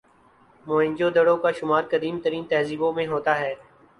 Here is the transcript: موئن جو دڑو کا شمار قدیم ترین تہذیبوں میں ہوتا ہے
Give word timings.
موئن 0.65 0.91
جو 0.99 1.09
دڑو 1.09 1.35
کا 1.43 1.51
شمار 1.59 1.83
قدیم 1.91 2.19
ترین 2.23 2.43
تہذیبوں 2.49 2.91
میں 2.93 3.07
ہوتا 3.07 3.39
ہے 3.39 3.53